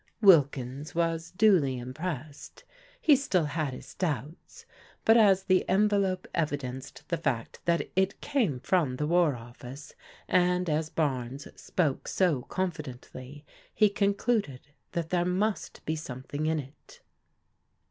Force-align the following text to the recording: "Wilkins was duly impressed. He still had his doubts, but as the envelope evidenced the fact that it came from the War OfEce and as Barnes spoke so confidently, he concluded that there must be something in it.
"Wilkins 0.21 0.95
was 0.95 1.29
duly 1.29 1.77
impressed. 1.77 2.63
He 2.99 3.15
still 3.15 3.45
had 3.45 3.71
his 3.75 3.93
doubts, 3.93 4.65
but 5.05 5.15
as 5.15 5.43
the 5.43 5.63
envelope 5.69 6.27
evidenced 6.33 7.07
the 7.09 7.17
fact 7.19 7.59
that 7.65 7.91
it 7.95 8.19
came 8.19 8.59
from 8.61 8.95
the 8.95 9.05
War 9.05 9.35
OfEce 9.35 9.93
and 10.27 10.67
as 10.71 10.89
Barnes 10.89 11.47
spoke 11.55 12.07
so 12.07 12.41
confidently, 12.41 13.45
he 13.75 13.89
concluded 13.89 14.61
that 14.93 15.11
there 15.11 15.23
must 15.23 15.85
be 15.85 15.95
something 15.95 16.47
in 16.47 16.57
it. 16.57 17.01